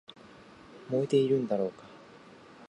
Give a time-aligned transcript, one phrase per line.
[0.89, 1.83] 燃えているんだろうか